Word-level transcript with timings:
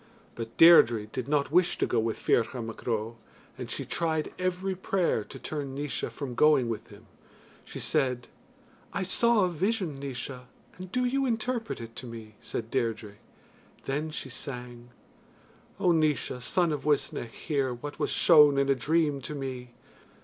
But 0.33 0.57
Deirdre 0.57 1.05
did 1.05 1.27
not 1.27 1.51
wish 1.51 1.77
to 1.77 1.85
go 1.85 1.99
with 1.99 2.17
Ferchar 2.17 2.63
Mac 2.65 2.87
Ro, 2.87 3.17
and 3.55 3.69
she 3.69 3.85
tried 3.85 4.33
every 4.39 4.73
prayer 4.73 5.23
to 5.25 5.37
turn 5.37 5.75
Naois 5.75 6.09
from 6.09 6.33
going 6.33 6.69
with 6.69 6.87
him 6.87 7.05
she 7.63 7.79
said: 7.79 8.27
"I 8.93 9.03
saw 9.03 9.45
a 9.45 9.49
vision, 9.49 9.99
Naois, 9.99 10.43
and 10.77 10.91
do 10.91 11.05
you 11.05 11.27
interpret 11.27 11.79
it 11.79 11.95
to 11.97 12.07
me," 12.07 12.33
said 12.41 12.71
Deirdre 12.71 13.17
then 13.85 14.09
she 14.09 14.31
sang: 14.31 14.89
O 15.79 15.91
Naois, 15.91 16.39
son 16.41 16.71
of 16.71 16.83
Uisnech, 16.87 17.29
hear 17.33 17.71
What 17.71 17.99
was 17.99 18.09
shown 18.09 18.57
in 18.57 18.69
a 18.69 18.73
dream 18.75 19.21
to 19.21 19.35
me. 19.35 19.75